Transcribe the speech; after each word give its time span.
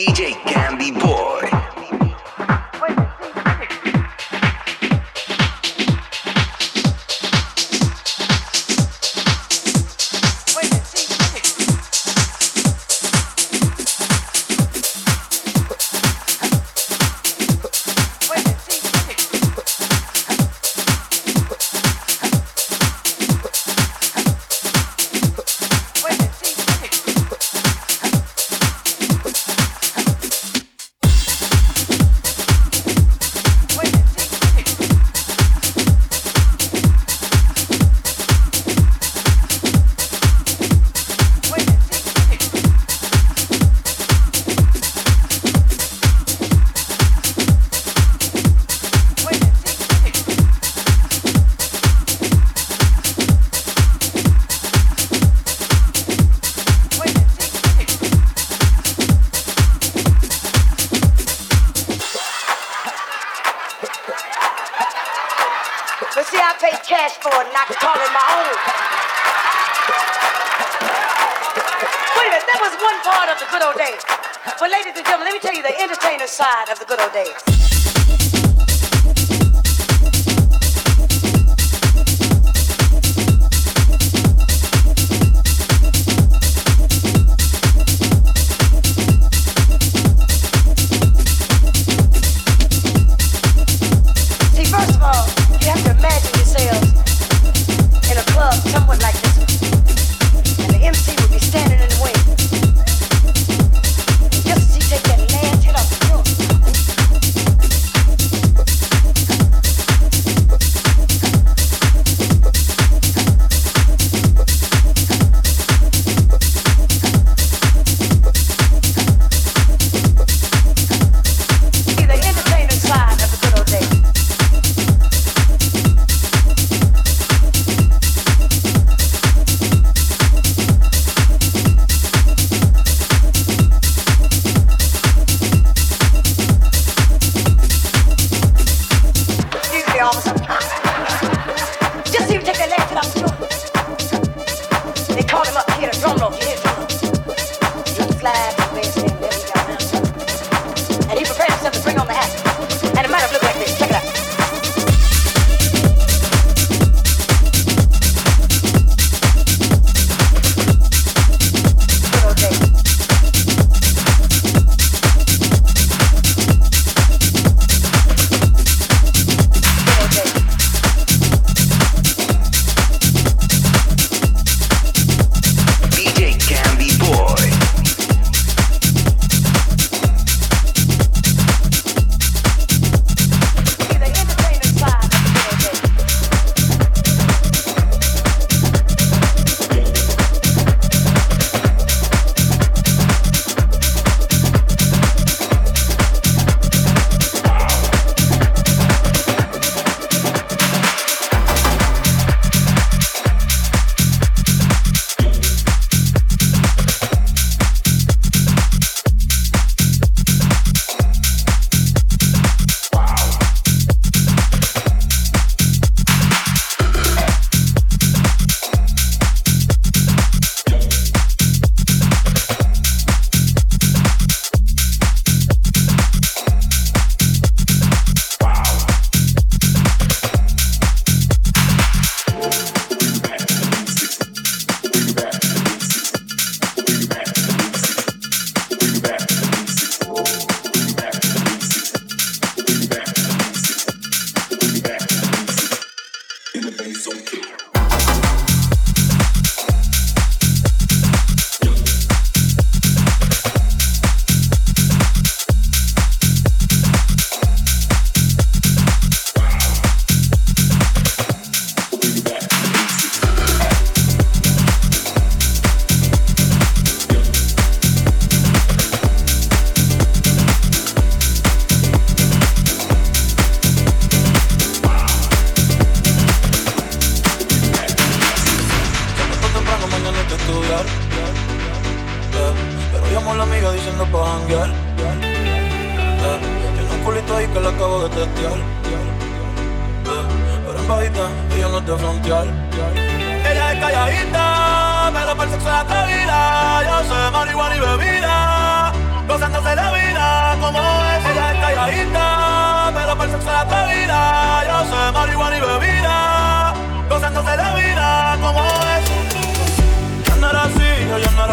Ella 0.00 0.28
es 0.28 0.36
calladita, 0.44 1.47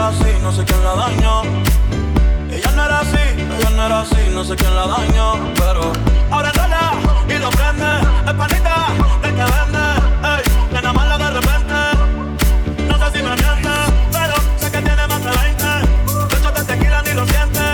no 0.06 0.52
sé 0.52 0.63
quién 0.66 0.84
la 0.84 0.94
dañó. 0.94 1.42
Ella 2.52 2.72
no 2.75 2.86
era 2.86 3.00
así, 3.00 3.18
ella 3.57 3.69
no 3.72 3.86
era 3.88 4.02
así, 4.02 4.30
no 4.31 4.44
sé 4.44 4.56
quién 4.56 4.75
la 4.75 4.86
dañó, 4.86 5.34
pero 5.56 5.92
ahora 6.30 6.50
enrola 6.50 6.92
y 7.28 7.40
lo 7.40 7.50
prende, 7.50 7.92
es 8.28 8.34
panita 8.34 8.88
del 9.24 9.36
que 9.36 9.44
vende, 9.56 9.86
ey, 10.22 10.44
nada 10.72 10.94
más 10.94 11.18
de 11.18 11.30
repente, 11.31 11.74
no 12.88 12.98
sé 13.00 13.18
si 13.18 13.24
me 13.24 13.36
miente, 13.36 13.75
pero 14.12 14.36
sé 14.60 14.72
que 14.72 14.81
tiene 14.84 15.07
más 15.07 15.24
de 15.24 15.31
20, 15.31 15.63
de 16.30 16.38
hecho 16.38 16.51
de 16.51 16.63
tequila 16.63 17.01
ni 17.01 17.13
lo 17.13 17.25
siente, 17.25 17.66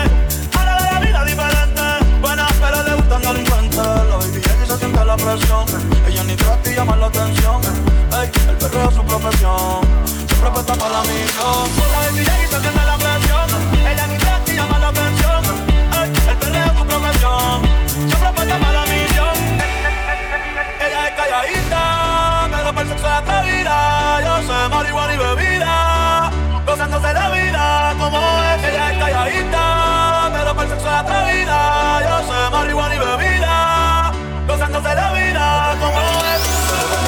ahora 0.56 0.78
ve 0.78 0.90
la 0.90 1.00
vida 1.00 1.24
diferente, 1.26 1.82
buena 2.22 2.46
pero 2.62 2.82
le 2.82 2.94
gustan 2.94 3.22
delincuentes, 3.22 3.76
la 3.76 4.16
baby 4.16 4.40
y 4.40 4.66
se 4.66 4.78
siente 4.78 5.04
la 5.04 5.16
presión, 5.16 5.66
ella 6.08 6.24
ni 6.24 6.36
trata 6.36 6.70
y 6.70 6.74
llama 6.74 6.96
la 6.96 7.06
atención, 7.08 7.60
ey, 8.18 8.30
el 8.48 8.56
perro 8.56 8.88
es 8.88 8.94
su 8.94 9.02
profesión, 9.04 9.81
puesta 10.64 10.74
para 10.74 10.92
la 10.92 11.02
misión, 11.02 11.68
la 12.86 12.96
presión, 12.96 13.48
ella 13.90 14.06
ni 14.06 14.18
llama 14.54 14.78
la 14.78 14.88
atención, 14.88 15.44
el 16.02 16.56
es 16.56 16.78
su 16.78 16.86
profesión, 16.86 17.62
misión, 18.86 19.36
ella 20.80 21.08
es 21.08 21.14
calladita, 21.16 22.48
pero 22.50 22.74
para 22.74 22.82
el 22.82 22.88
sexo 22.88 23.08
vida, 23.44 24.20
yo 24.22 24.36
sé 24.46 24.68
marihuana 24.68 25.14
y 25.14 25.18
bebida, 25.18 26.30
gozándose 26.66 27.12
la 27.12 27.30
vida. 27.30 27.94
Como 27.98 28.18
es, 28.18 28.64
ella 28.64 28.92
es 28.92 28.98
calladita, 28.98 30.30
pero 30.32 30.54
para 30.54 30.68
el 30.68 30.74
sexo 30.74 30.90
vida, 31.32 32.00
yo 32.02 32.18
sé 32.28 32.50
marihuana 32.50 32.94
y 32.94 32.98
bebida, 32.98 34.12
gozándose 34.46 34.94
la 34.94 35.12
vida. 35.12 35.76
Como 35.80 36.00
es. 36.00 36.62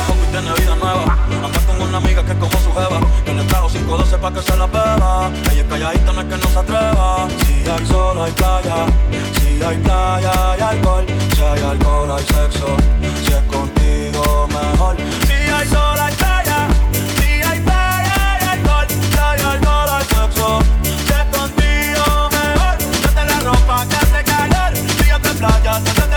Poco 0.07 0.25
y 0.25 0.27
tiene 0.31 0.53
vida 0.53 0.77
nueva, 0.77 1.24
anda 1.45 1.61
con 1.61 1.83
una 1.83 1.99
amiga 1.99 2.25
que 2.25 2.35
como 2.35 2.53
su 2.59 2.73
jeva, 2.73 3.01
que 3.25 3.35
le 3.35 3.45
trajo 3.45 3.69
512 3.69 4.19
pa' 4.19 4.33
que 4.33 4.43
se 4.43 4.57
la 4.57 4.67
beba, 4.67 5.31
ella 5.51 5.61
es 5.61 5.69
calladita, 5.69 6.13
no 6.13 6.21
es 6.21 6.27
que 6.27 6.37
no 6.37 6.49
se 6.49 6.59
atreva, 6.59 7.29
si 7.45 7.71
hay 7.71 7.87
sol 7.87 8.19
hay 8.23 8.33
playa, 8.33 8.87
si 9.35 9.63
hay 9.63 9.77
playa 9.79 10.53
hay 10.53 10.61
alcohol, 10.61 11.05
si 11.35 11.43
hay 11.43 11.63
alcohol 11.63 12.11
hay 12.17 12.25
sexo, 12.25 12.77
si 13.25 13.33
es 13.33 13.43
contigo 13.55 14.49
mejor, 14.49 14.97
si 15.27 15.33
hay 15.33 15.69
sol 15.69 15.99
hay 15.99 16.15
playa, 16.15 16.69
si 17.19 17.31
hay 17.43 17.61
playa 17.61 18.15
hay 18.33 18.59
alcohol, 18.59 18.87
si 18.89 19.19
hay 19.19 19.41
alcohol 19.53 19.89
hay 19.97 20.05
sexo, 20.05 20.59
si 20.83 21.13
es 21.21 21.39
contigo 21.39 22.31
mejor, 22.39 22.77
Ponte 23.03 23.25
la 23.25 23.41
ropa 23.41 23.87
que 23.89 23.97
hace 23.97 24.25
calor, 24.25 24.73
si 24.77 25.07
te 25.23 25.31
playa, 25.39 25.81
te 25.81 26.14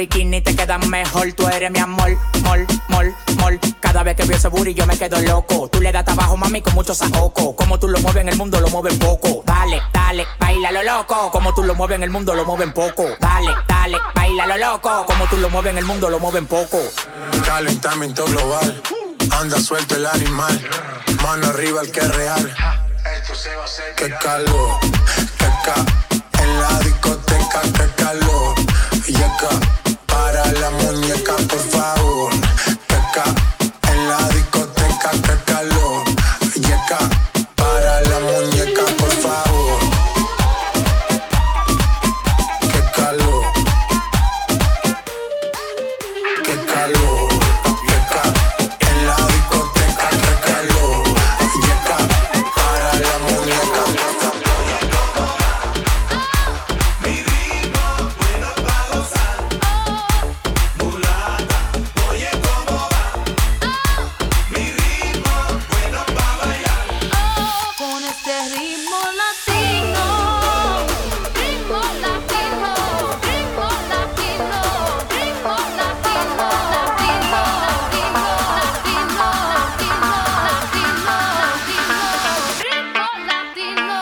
bikini 0.00 0.40
te 0.40 0.56
quedan 0.56 0.88
mejor. 0.88 1.30
Tú 1.34 1.46
eres 1.48 1.70
mi 1.70 1.78
amor, 1.78 2.16
mol, 2.42 2.66
mol, 2.88 3.14
mol. 3.38 3.60
Cada 3.80 4.02
vez 4.02 4.16
que 4.16 4.24
veo 4.24 4.36
ese 4.36 4.48
booty 4.48 4.72
yo 4.72 4.86
me 4.86 4.96
quedo 4.96 5.20
loco. 5.20 5.68
Tú 5.68 5.80
le 5.80 5.92
das 5.92 6.04
trabajo, 6.04 6.36
mami, 6.36 6.62
con 6.62 6.74
mucho 6.74 6.94
saoco. 6.94 7.54
Como 7.54 7.78
tú 7.78 7.86
lo 7.88 7.98
mueves 8.00 8.22
en 8.22 8.30
el 8.30 8.36
mundo, 8.36 8.60
lo 8.60 8.68
mueven 8.68 8.98
poco. 8.98 9.42
Dale, 9.44 9.82
dale, 9.92 10.26
baila 10.38 10.72
lo 10.72 10.82
loco. 10.82 11.30
Como 11.30 11.52
tú 11.52 11.64
lo 11.64 11.74
mueves 11.74 11.96
en 11.96 12.04
el 12.04 12.10
mundo, 12.10 12.34
lo 12.34 12.44
mueven 12.46 12.72
poco. 12.72 13.04
Dale, 13.20 13.52
dale, 13.68 13.98
baila 14.14 14.46
lo 14.46 14.56
loco. 14.56 15.04
Como 15.06 15.26
tú 15.26 15.36
lo 15.36 15.50
mueves 15.50 15.72
en 15.72 15.78
el 15.78 15.84
mundo, 15.84 16.08
lo 16.08 16.18
mueven 16.18 16.46
poco. 16.46 16.78
Calentamiento 17.44 18.24
global. 18.24 18.82
Anda 19.38 19.60
suelto 19.60 19.96
el 19.96 20.06
animal. 20.06 20.66
Mano 21.22 21.48
arriba 21.48 21.82
el 21.82 21.90
que 21.90 22.00
es 22.00 22.16
real. 22.16 22.56
Esto 23.16 23.34
se 23.34 23.54
va 23.54 23.64
a 23.64 23.96
Qué 23.96 24.08
calor, 24.22 24.80
qué 25.38 25.48
ca. 25.64 26.42
En 26.42 26.60
la 26.60 26.78
discoteca, 26.80 27.60
qué 27.76 28.02
calor. 28.02 28.54
Y 29.06 29.16
acá. 29.16 29.79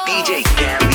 DJ 0.09 0.43
Cam. 0.43 0.88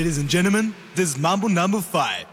ladies 0.00 0.16
and 0.16 0.30
gentlemen, 0.30 0.74
this 0.94 1.10
is 1.10 1.18
Mambo 1.18 1.46
number 1.46 1.78
five. 1.78 2.24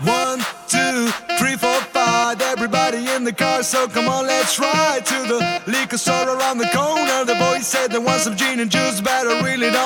One, 0.00 0.38
two, 0.66 1.08
three, 1.38 1.56
four, 1.56 1.78
five. 1.92 2.40
Everybody 2.40 3.06
in 3.10 3.24
the 3.24 3.34
car, 3.34 3.62
so 3.62 3.86
come 3.86 4.08
on, 4.08 4.26
let's 4.26 4.58
ride 4.58 5.04
to 5.04 5.14
the 5.28 5.62
liquor 5.66 5.98
store 5.98 6.38
around 6.38 6.56
the 6.56 6.70
corner. 6.72 7.26
The 7.26 7.34
boys 7.34 7.66
said 7.66 7.90
they 7.90 7.98
want 7.98 8.22
some 8.22 8.34
gin 8.34 8.60
and 8.60 8.70
juice, 8.70 9.02
but 9.02 9.26
I 9.26 9.42
really 9.42 9.70
don't. 9.70 9.85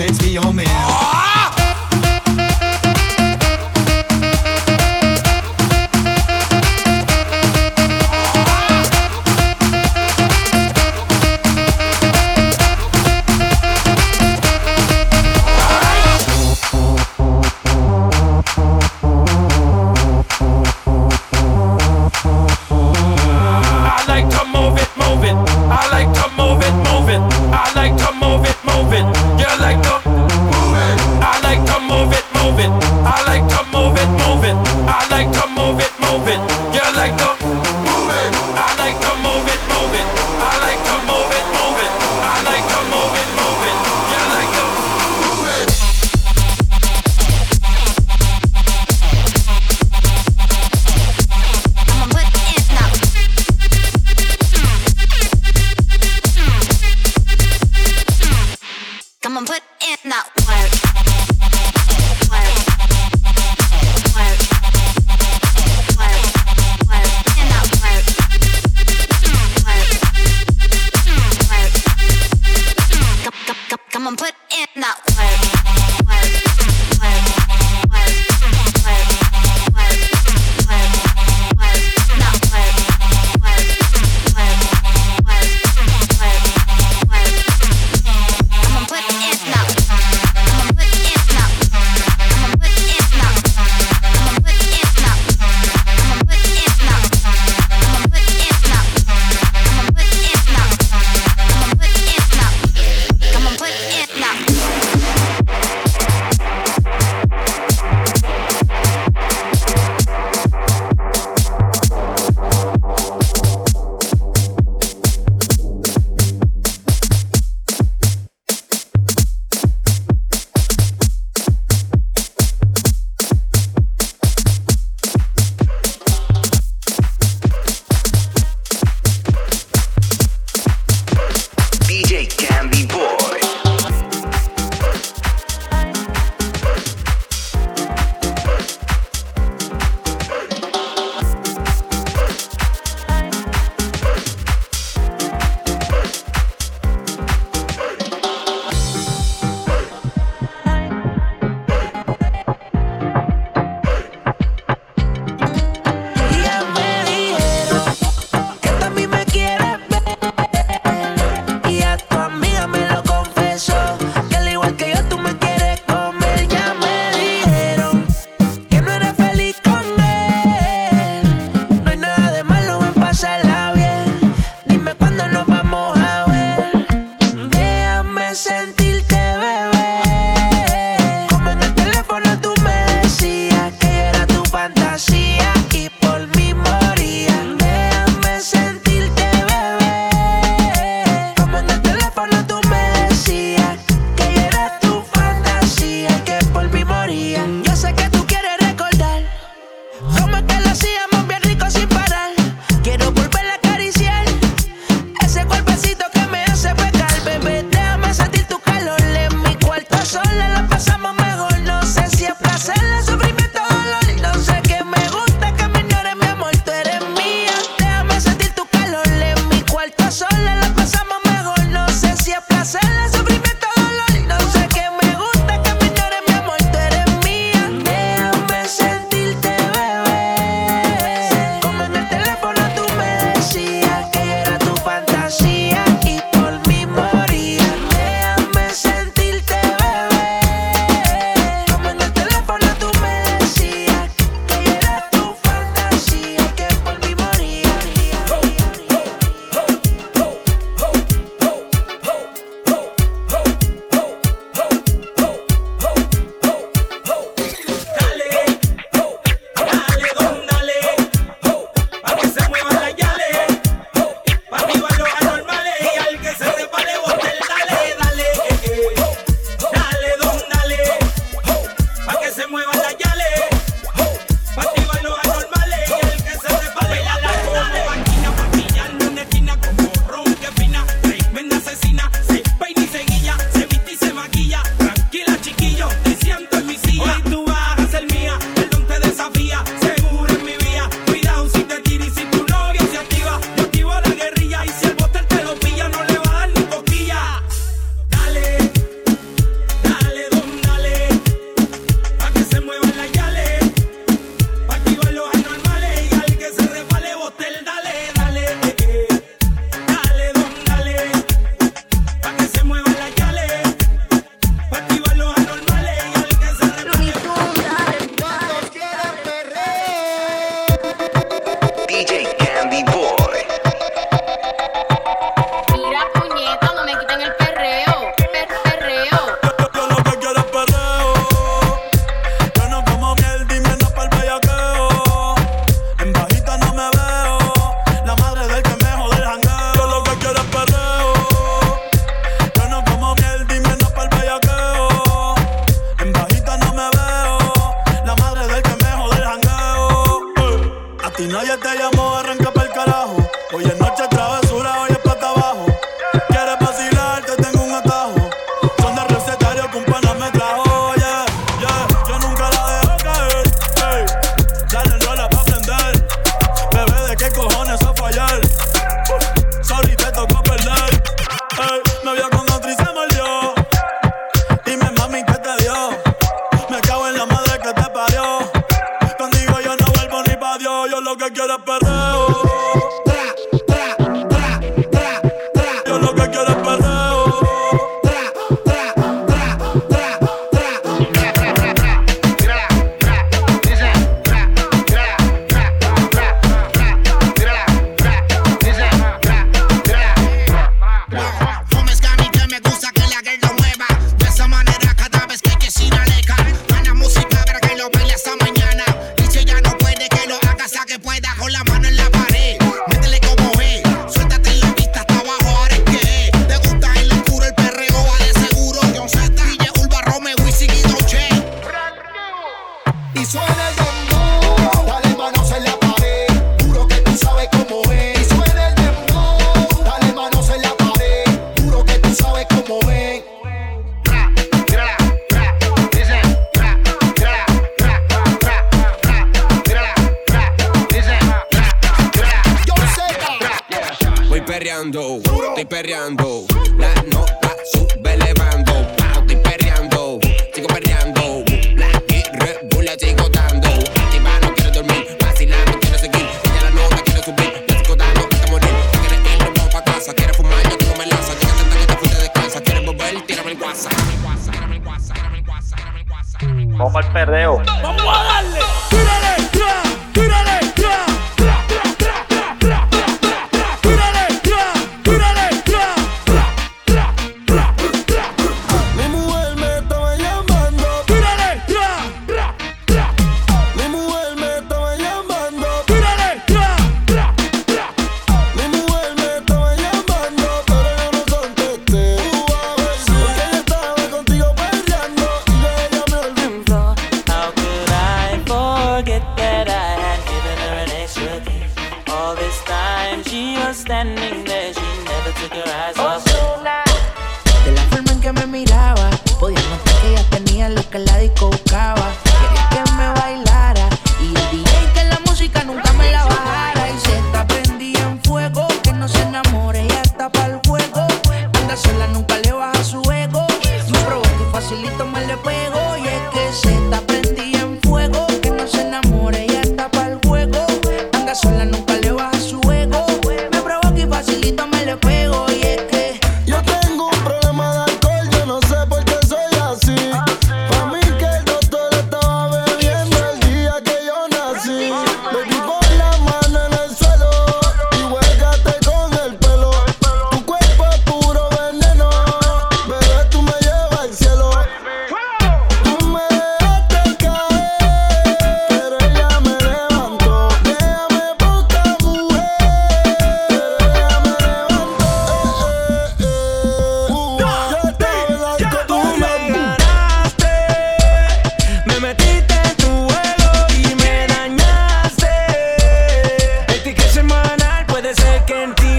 makes 0.00 0.18
me 0.22 0.30
your 0.30 0.54
man. 0.54 1.29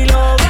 Love. 0.06 0.41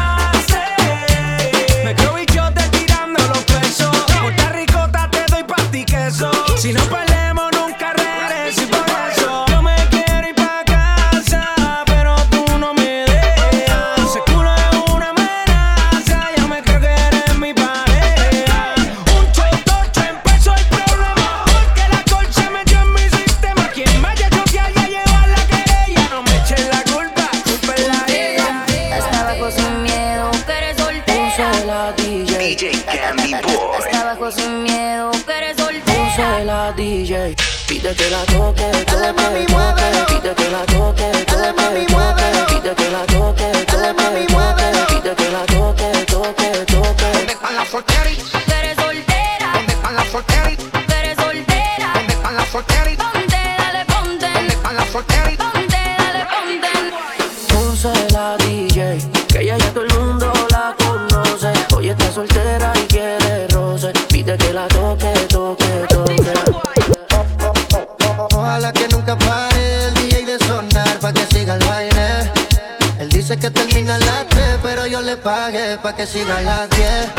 pa' 75.92 75.98
que 75.98 76.08
sigan 76.08 76.46
las 76.46 76.70
10. 76.70 77.10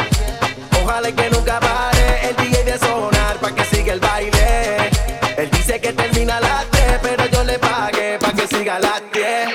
Ojalá 0.82 1.08
y 1.08 1.12
que 1.12 1.30
nunca 1.30 1.60
pare 1.60 2.28
el 2.28 2.36
DJ 2.36 2.64
de 2.64 2.78
sonar 2.78 3.36
pa' 3.38 3.54
que 3.54 3.64
siga 3.64 3.92
el 3.92 4.00
baile. 4.00 4.90
Él 5.36 5.50
dice 5.50 5.80
que 5.80 5.92
termina 5.92 6.40
las 6.40 6.64
3, 6.70 6.98
pero 7.02 7.26
yo 7.26 7.44
le 7.44 7.58
pagué 7.58 8.18
pa' 8.18 8.32
que 8.32 8.46
siga 8.46 8.78
las 8.78 9.02
10. 9.12 9.48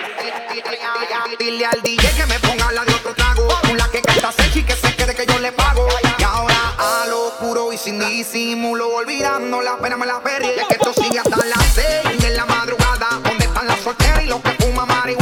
Dile 1.40 1.66
al 1.66 1.82
DJ 1.82 2.10
que 2.16 2.26
me 2.26 2.40
ponga 2.40 2.72
la 2.72 2.86
de 2.86 2.94
otro 2.94 3.14
trago. 3.16 3.48
Con 3.62 3.78
la 3.78 3.88
que 3.90 4.02
canta 4.02 4.32
Sechi 4.32 4.64
que 4.64 4.76
se 4.76 4.96
quede 4.96 5.16
que 5.16 5.26
yo 5.26 5.40
le 5.40 5.52
pago. 5.52 5.88
Y 6.20 6.24
ahora 6.24 6.76
a 6.78 7.08
lo 7.08 7.34
puro 7.40 7.74
y 7.74 7.78
sin 7.78 8.00
disimulo, 8.00 8.90
olvidando 8.90 9.62
la 9.62 9.78
pena 9.78 9.98
me 9.98 10.06
la 10.06 10.20
perdí. 10.22 10.50
Es 10.50 10.68
que 10.68 10.76
esto 10.76 10.94
sigue 10.94 11.20
hasta 11.20 11.38
las 11.38 11.66
6 11.74 12.22
de 12.22 12.30
la 12.32 12.46
madrugada. 12.46 13.08
¿Dónde 13.24 13.46
están 13.46 13.66
las 13.68 13.80
solteras 13.80 14.24
y 14.24 14.28
los 14.28 14.42
que 14.42 14.52
fuman 14.64 14.88
mari? 14.88 15.17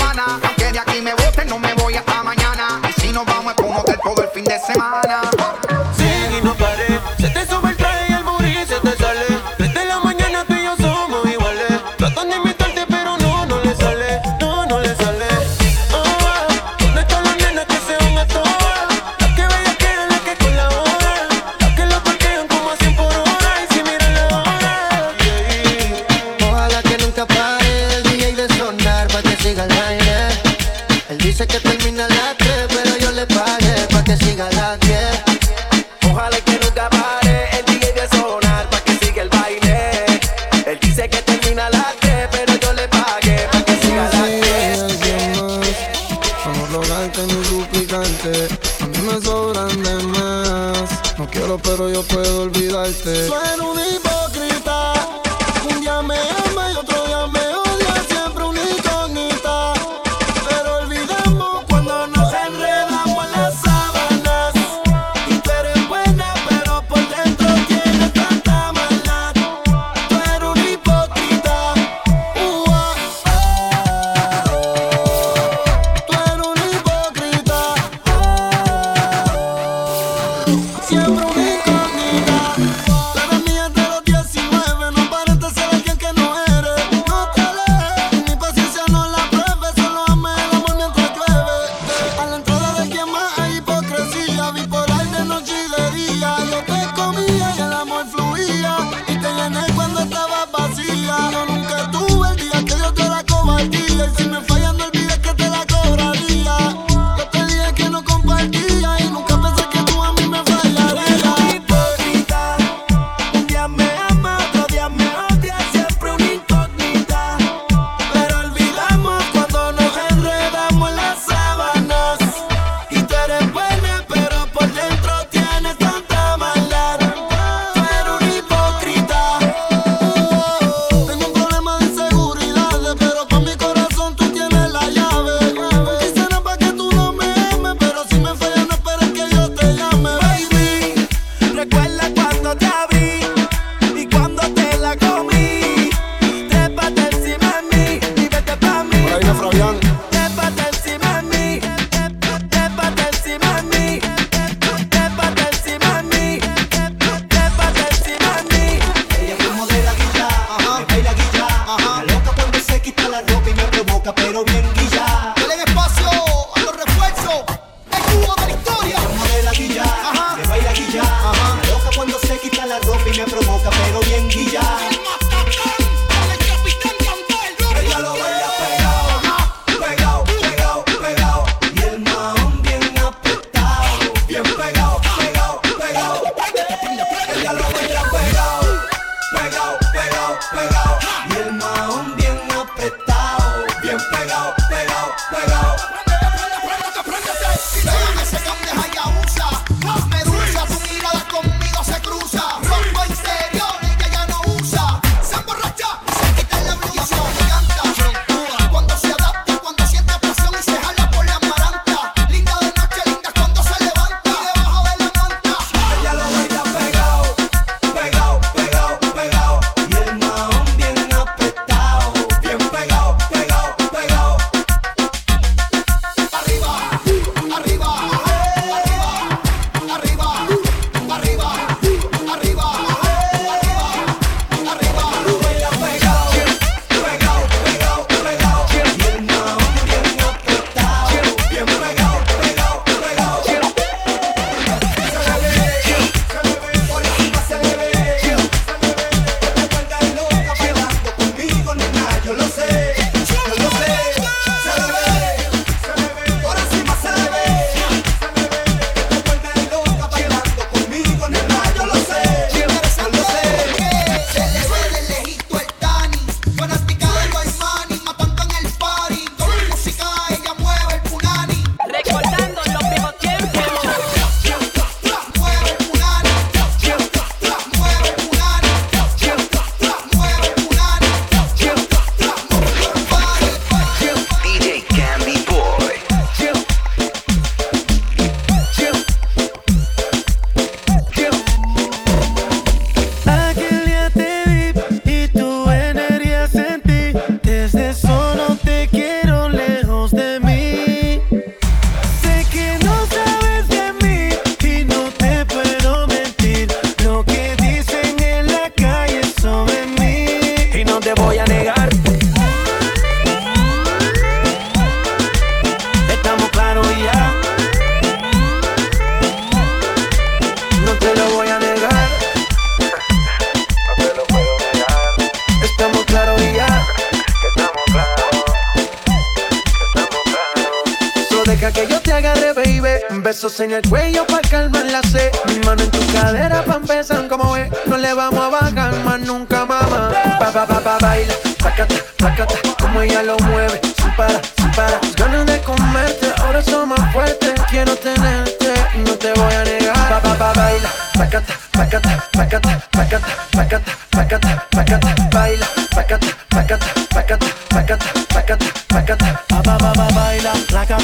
beso 333.55 333.63
en 333.63 333.71
el 333.71 333.89
cuello 333.89 334.25
pa' 334.27 334.41
calmar 334.49 334.85
la 334.85 335.01
sed. 335.03 335.31
Mi 335.47 335.59
mano 335.65 335.83
en 335.83 335.91
tu 335.91 335.99
cadera 336.13 336.63
pa' 336.63 336.75
empezar 336.75 337.27
como 337.27 337.53
ve. 337.53 337.69
No 337.85 337.97
le 337.97 338.13
vamos 338.13 338.39
a 338.39 338.49
bajar 338.49 338.93
más 339.03 339.19
nunca, 339.19 339.65
mamá. 339.65 340.11
Pa, 340.39 340.51
pa, 340.51 340.65
pa, 340.65 340.79
pa, 340.79 340.97
baila, 340.99 341.33
sácate, 341.61 342.03
sácate. 342.19 342.55
Como 342.79 343.01
ella 343.01 343.23
lo 343.23 343.37
mueve, 343.39 343.79
sin 343.97 344.15
para, 344.15 344.41
sin 344.57 344.71
para. 344.71 344.99
Las 345.01 345.15
ganas 345.15 345.45
de 345.45 345.61
comerte, 345.61 346.33
ahora 346.37 346.61
son 346.61 346.89
más 346.89 347.13
fuertes. 347.13 347.53
Quiero 347.69 347.95
tenerte 347.95 348.73
y 348.95 348.99
no 348.99 349.13
te 349.13 349.31
voy 349.33 349.53
a 349.53 349.63
negar. 349.63 350.09
Pa, 350.09 350.19
pa, 350.21 350.35
pa, 350.35 350.53
baila, 350.53 350.89
sácate, 351.13 351.53
sácate, 351.73 352.09
sácate, 352.33 352.69
sácate, 352.93 353.31
sácate, 353.53 353.91
sácate, 354.11 354.47
sácate. 354.73 355.07
Baila, 355.31 355.67
sácate, 355.93 356.27
sácate, 356.51 356.85
sácate, 357.13 357.45
sácate, 357.71 358.05
sácate, 358.33 358.65
sácate. 358.89 359.25
Pa, 359.47 359.61
pa, 359.61 359.77
pa, 359.77 359.93
pa, 359.93 360.24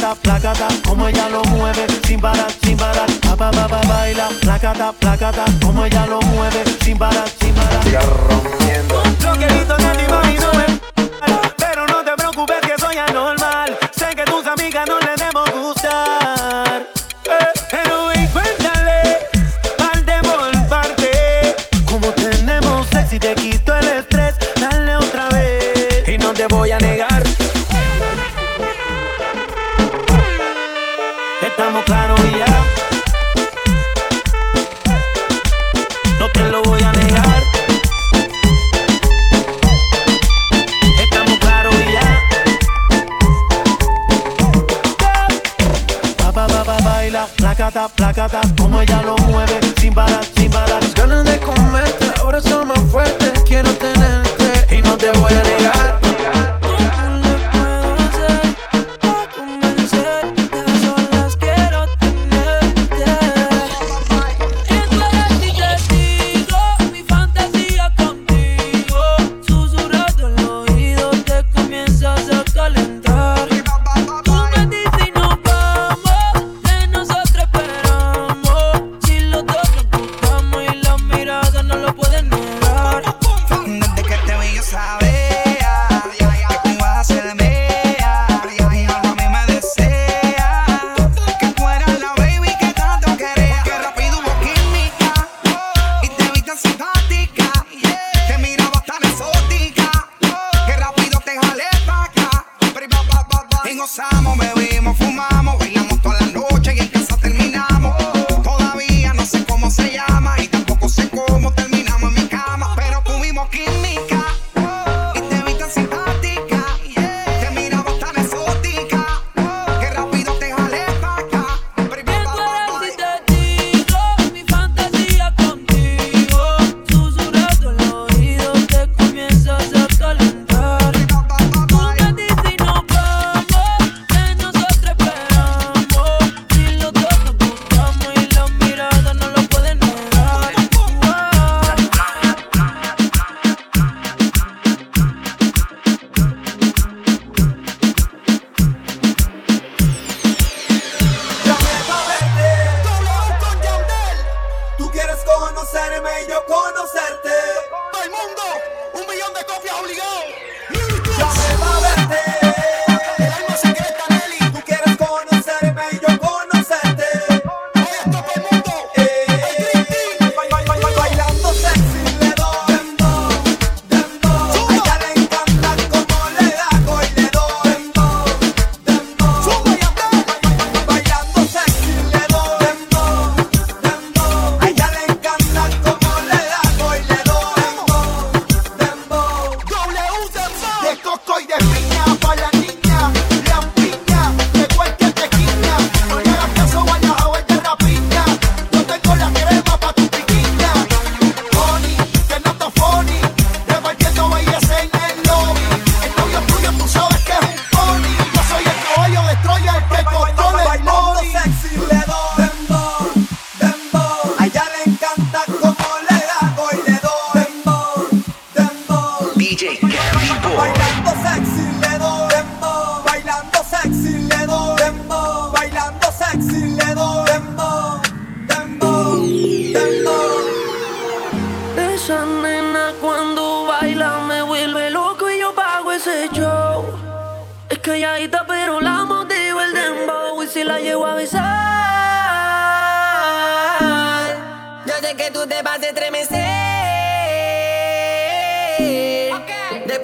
placata, 0.02 0.16
placata, 0.16 0.68
como 0.88 1.08
ella 1.08 1.30
lo 1.30 1.44
mueve, 1.44 1.86
sin 2.08 2.20
parar, 2.20 2.52
sin 2.64 2.76
parar, 2.76 3.08
pa 3.22 3.36
pa 3.36 3.52
pa, 3.52 3.82
baila, 3.88 4.30
placata, 4.42 4.92
placata, 4.94 5.46
como 5.64 5.86
ella 5.86 6.08
lo 6.08 6.20
mueve, 6.22 6.64
sin 6.84 6.98
parar, 6.98 7.30
sin 7.40 7.54
parar. 7.54 7.84
rompiendo. 8.28 9.04
baila, 47.02 47.26
placata, 47.36 47.90
placata, 47.90 48.42
como 48.56 48.80
ella 48.80 49.02
lo 49.02 49.16
mueve, 49.30 49.60
sin 49.80 49.92
parar, 49.92 50.24
sin 50.36 50.52
parar. 50.52 50.84
Las 50.84 50.94
ganas 50.94 51.24
de 51.26 51.40
comerte, 51.40 52.06
ahora 52.20 52.40
son 52.40 52.68
más 52.68 52.80
fuertes, 52.92 53.32
quiero 53.48 53.72
tenerte 53.74 54.76
y 54.76 54.82
no 54.84 54.96
te 54.98 55.10
voy 55.12 55.34
a 55.34 55.44
negar. 55.44 56.11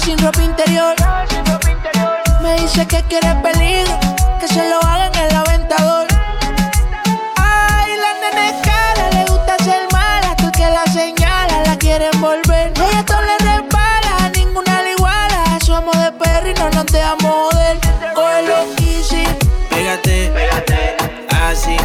Sin 0.00 0.18
ropa 0.18 0.42
interior. 0.42 0.94
Me 2.42 2.54
dice 2.60 2.86
que 2.86 3.02
quiere 3.04 3.34
peligro, 3.42 3.98
que 4.40 4.48
se 4.48 4.68
lo 4.68 4.78
hagan 4.82 5.14
en 5.14 5.24
el 5.24 5.36
aventador. 5.36 6.06
Ay, 7.36 7.92
la 7.96 8.12
nena 8.20 8.48
es 8.48 8.66
cara, 8.66 9.10
le 9.12 9.24
gusta 9.24 9.56
ser 9.64 9.82
mala. 9.92 10.36
Tú 10.36 10.46
el 10.46 10.52
que 10.52 10.70
la 10.70 10.84
señala, 10.86 11.62
la 11.64 11.76
quieren 11.76 12.20
volver. 12.20 12.72
Ella 12.76 13.04
todo 13.04 13.20
le 13.22 13.38
resbala, 13.38 14.30
ninguna 14.34 14.82
le 14.82 14.92
iguala. 14.92 15.58
Somos 15.64 15.96
de 15.98 16.12
perro 16.12 16.48
y 16.50 16.54
no 16.54 16.70
nos 16.70 16.86
dejamos 16.86 17.52
joder. 17.52 17.78
Cógelo 18.14 18.56
easy. 18.80 19.24
Pégate, 19.70 20.30
pégate, 20.34 20.96
así, 21.30 21.76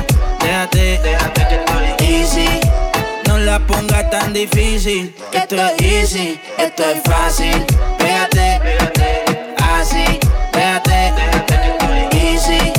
pongas 3.94 4.10
tan 4.10 4.34
difícil, 4.34 5.16
esto 5.32 5.56
es 5.56 5.82
easy, 5.82 6.42
esto 6.58 6.84
es 6.84 7.02
fácil. 7.04 7.66
Pégate, 8.00 8.60
pégate, 8.64 9.56
así, 9.58 10.20
estoy 10.54 12.20
easy. 12.20 12.74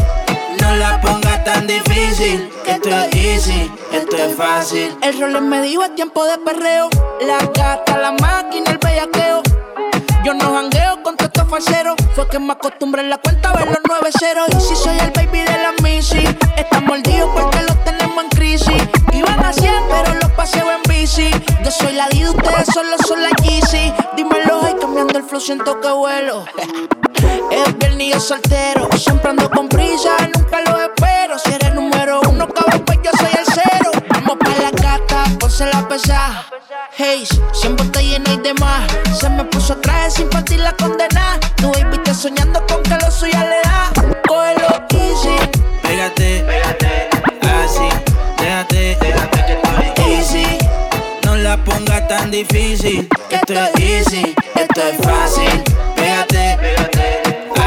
No 0.61 0.75
la 0.77 1.01
pongas 1.01 1.45
tan 1.45 1.67
difícil, 1.67 2.51
esto 2.67 2.89
es 2.89 3.15
easy, 3.15 3.71
esto 3.93 4.17
es 4.17 4.35
fácil. 4.37 4.97
El 5.03 5.21
rol 5.21 5.41
me 5.43 5.63
dijo 5.63 5.85
es 5.85 5.95
tiempo 5.95 6.25
de 6.25 6.39
perreo. 6.39 6.91
La 7.21 7.39
gata, 7.39 7.97
la 7.97 8.13
máquina, 8.13 8.73
el 8.73 8.79
bellaqueo. 8.79 9.43
Yo 10.25 10.35
no 10.35 10.55
jangueo 10.55 11.03
con 11.03 11.17
todos 11.17 11.31
estos 11.33 11.49
falseros. 11.49 11.95
Fue 12.15 12.27
que 12.29 12.39
me 12.41 12.53
acostumbré 12.53 13.03
en 13.03 13.11
la 13.11 13.19
cuenta 13.19 13.51
a 13.51 13.53
ver 13.53 13.69
los 13.69 13.79
9 13.87 14.11
ceros. 14.19 14.49
Y 14.49 14.61
si 14.61 14.75
soy 14.75 14.99
el 14.99 15.11
baby 15.11 15.41
de 15.41 15.59
la 15.59 15.73
Missy, 15.83 16.25
están 16.57 16.87
mordidos 16.87 17.31
porque 17.35 17.61
los 17.63 17.85
tenemos 17.85 18.25
en 18.25 18.31
crisis. 18.31 18.83
Iban 19.13 19.45
a 19.45 19.53
100, 19.53 19.73
pero 19.91 20.15
los 20.15 20.24
Yo 21.17 21.71
soy 21.71 21.93
la 21.93 22.09
D, 22.09 22.29
ustedes 22.29 22.67
solo 22.75 22.97
son 23.07 23.23
la 23.23 23.31
Yeezy. 23.41 23.93
Dímelo, 24.17 24.63
ay, 24.65 24.75
cambiando 24.81 25.17
el 25.17 25.25
flow, 25.25 25.41
siento 25.41 25.81
que 25.81 25.89
vuelo. 25.89 26.45
Es 27.53 27.79
viernes 27.79 28.17
y 28.17 28.21
soltero. 28.21 28.89
Siempre 28.99 29.31
ando 29.31 29.49
con 29.49 29.69
prisa, 29.69 30.11
nunca 30.35 30.61
lo 30.63 30.77
espero. 30.77 31.39
Si 31.39 31.53
eres 31.53 31.73
número 31.73 32.21
uno, 32.29 32.49
cabrón, 32.49 32.83
pues 32.85 32.99
yo 33.05 33.13
soy 33.17 33.31
el 33.31 33.47
cero. 33.47 33.93
Vamos 34.09 34.39
pa' 34.41 34.61
la 34.61 34.71
gata, 34.73 35.25
ponse 35.39 35.65
la 35.67 35.87
pesada. 35.87 36.47
Hey, 36.97 37.25
siempre 37.53 37.87
está 37.87 38.01
llena 38.01 38.33
y 38.33 38.39
demás. 38.39 38.91
Se 39.17 39.29
me 39.29 39.45
puso 39.45 39.77
traje 39.77 40.11
sin 40.11 40.29
partir 40.29 40.59
la 40.59 40.73
condena. 40.73 41.39
Tu 41.55 41.71
baby 41.71 41.95
está 41.95 42.13
soñando 42.13 42.61
con 42.67 42.83
que 42.83 42.97
lo 42.97 43.09
suya 43.13 43.45
le 43.45 43.61
da. 43.63 43.93
Cógelo 44.27 44.74
difícil, 52.35 53.09
esto 53.31 53.53
es 53.53 53.81
easy, 53.81 54.35
esto 54.57 54.81
es 54.83 54.97
fácil. 55.07 55.63
Pégate, 55.95 56.59
pégate, 56.61 57.23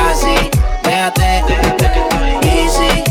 así, 0.10 0.36
estoy 0.84 2.50
easy. 2.50 3.04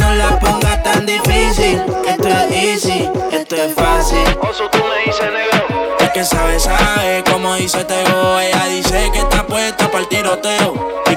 No 0.00 0.14
la 0.14 0.38
pongas 0.38 0.82
tan 0.82 1.04
difícil, 1.04 1.82
esto 2.08 2.28
es 2.28 2.50
easy, 2.50 3.10
esto 3.30 3.56
es 3.56 3.74
fácil. 3.74 4.24
Oso, 4.40 4.70
tú 4.70 4.78
me 4.78 5.04
dices 5.04 5.30
negro. 5.30 5.96
Es 6.00 6.10
que 6.12 6.24
sabe, 6.24 6.58
sabe, 6.58 7.22
como 7.30 7.54
dice 7.56 7.84
Teo. 7.84 8.40
Ella 8.40 8.64
dice 8.64 8.65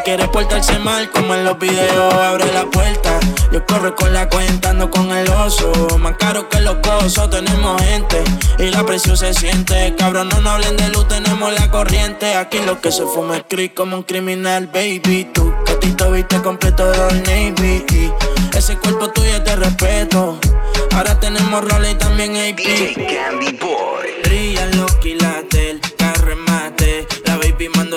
quiere 0.09 0.27
portarse 0.27 0.79
mal 0.79 1.11
como 1.11 1.35
en 1.35 1.45
los 1.45 1.59
videos, 1.59 2.11
abre 2.15 2.51
la 2.51 2.65
puerta. 2.65 3.19
Yo 3.51 3.63
corro 3.67 3.95
con 3.95 4.11
la 4.11 4.27
cuenta, 4.27 4.71
ando 4.71 4.89
con 4.89 5.11
el 5.11 5.29
oso. 5.29 5.71
Más 5.99 6.15
caro 6.17 6.49
que 6.49 6.59
los 6.61 6.77
cosos, 6.77 7.29
tenemos 7.29 7.79
gente. 7.83 8.23
Y 8.57 8.71
la 8.71 8.83
presión 8.83 9.15
se 9.15 9.35
siente. 9.35 9.93
Cabrón, 9.95 10.29
no, 10.29 10.41
nos 10.41 10.53
hablen 10.53 10.77
de 10.77 10.89
luz, 10.89 11.07
tenemos 11.07 11.53
la 11.53 11.69
corriente. 11.69 12.33
Aquí 12.33 12.57
lo 12.65 12.81
que 12.81 12.91
se 12.91 13.03
fuma 13.03 13.37
es 13.37 13.43
cri 13.47 13.69
como 13.69 13.97
un 13.97 14.03
criminal, 14.03 14.65
baby. 14.65 15.29
Tú, 15.31 15.53
catito, 15.63 16.11
viste 16.11 16.41
completo 16.41 16.89
de 16.89 16.97
Navy. 17.27 17.85
Y 17.91 18.57
ese 18.57 18.77
cuerpo 18.77 19.11
tuyo 19.11 19.43
te 19.43 19.55
respeto. 19.57 20.39
Ahora 20.95 21.19
tenemos 21.19 21.69
roles 21.69 21.91
y 21.93 21.95
también 21.95 22.31
AP. 22.31 22.57
DJ 22.57 22.95
Candy 22.95 23.57
Boy. 23.57 24.07
Brillan 24.23 24.75
los 24.75 24.91
quilates 24.95 25.88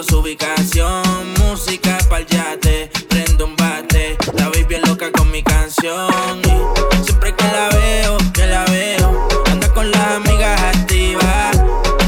su 0.00 0.20
ubicación. 0.20 1.02
Música 1.40 1.98
pa'l 2.08 2.24
yate, 2.26 2.90
prendo 3.08 3.44
un 3.44 3.56
bate. 3.56 4.16
La 4.34 4.48
voy 4.48 4.64
bien 4.64 4.80
loca 4.86 5.10
con 5.12 5.30
mi 5.30 5.42
canción. 5.42 6.40
Y 6.44 7.04
siempre 7.04 7.34
que 7.34 7.44
la 7.44 7.68
veo, 7.68 8.16
que 8.32 8.46
la 8.46 8.64
veo, 8.66 9.28
anda 9.50 9.68
con 9.74 9.90
las 9.90 10.12
amigas 10.16 10.58
activas. 10.62 11.60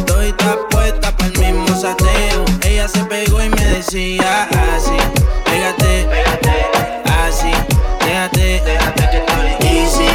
Doy 0.06 0.32
puesta 0.70 1.14
para 1.16 1.30
el 1.30 1.38
mismo 1.38 1.68
sateo. 1.78 2.44
Ella 2.62 2.88
se 2.88 3.04
pegó 3.04 3.42
y 3.42 3.50
me 3.50 3.64
decía 3.64 4.48
así: 4.74 4.96
Pégate, 5.44 6.08
pégate, 6.08 7.02
así, 7.26 7.52
déjate, 8.06 8.62
déjate 8.64 9.10
que 9.10 9.18
estoy 9.18 9.76
easy. 9.76 10.10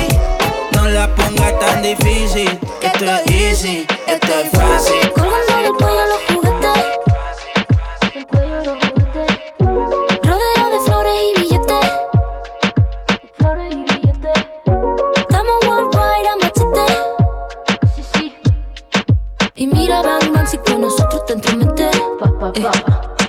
No 0.72 0.88
la 0.88 1.14
pongas 1.14 1.60
tan 1.60 1.84
difícil, 1.84 2.58
esto 2.82 3.06
es 3.06 3.32
easy, 3.32 3.86
esto 4.08 4.28
es 4.40 4.50
fácil. 4.52 5.09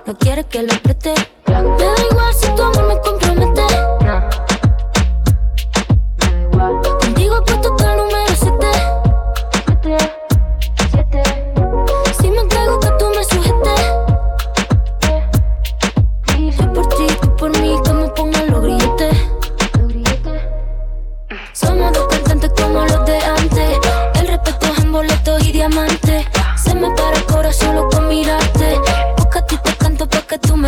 No 0.07 0.17
quiere 0.19 0.45
que 0.45 0.63
lo 0.63 0.73
apriete. 0.73 1.15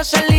pero 0.00 0.04
se 0.04 0.29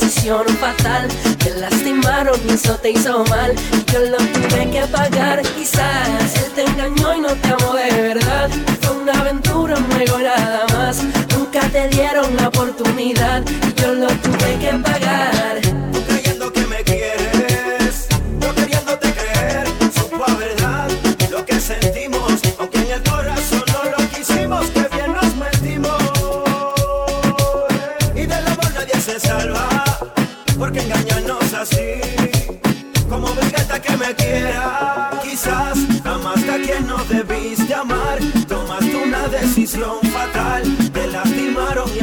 decisión 0.00 0.44
fatal, 0.58 1.06
te 1.38 1.50
lastimaron 1.50 2.38
y 2.48 2.52
eso 2.52 2.74
te 2.76 2.90
hizo 2.90 3.24
mal. 3.26 3.54
Y 3.72 3.92
yo 3.92 4.00
lo 4.00 4.16
tuve 4.16 4.70
que 4.70 4.82
pagar, 4.90 5.42
quizás 5.42 6.34
él 6.36 6.50
te 6.54 6.62
engañó 6.64 7.14
y 7.14 7.20
no 7.20 7.28
te 7.28 7.48
amó 7.48 7.74
de 7.74 8.02
verdad. 8.02 8.50
Fue 8.80 8.96
una 8.96 9.12
aventura, 9.12 9.76
un 9.76 9.90
juego 9.92 10.18
nada 10.18 10.66
más. 10.74 11.02
Nunca 11.36 11.60
te 11.70 11.88
dieron 11.88 12.34
la 12.36 12.48
oportunidad 12.48 13.42
y 13.46 13.80
yo 13.80 13.94
lo 13.94 14.08
tuve 14.08 14.58
que 14.58 14.72
pagar. 14.82 15.33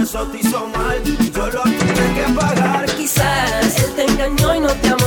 Eso 0.01 0.25
te 0.27 0.39
hizo 0.39 0.67
mal, 0.67 1.03
yo 1.03 1.45
lo 1.47 1.61
tuve 1.61 2.13
que 2.15 2.33
pagar. 2.33 2.85
Quizás 2.97 3.77
él 3.79 3.93
te 3.95 4.05
engañó 4.05 4.55
y 4.55 4.59
no 4.59 4.73
te 4.73 4.89
amó 4.89 5.00